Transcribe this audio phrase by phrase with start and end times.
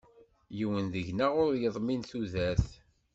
[0.57, 2.69] Yiwen deg-neɣ ur yeḍmin tudert.